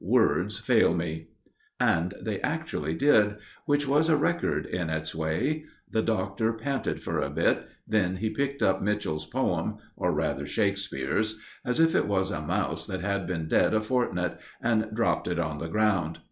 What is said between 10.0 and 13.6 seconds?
rather, Shakespeare's, as if it was a mouse that had been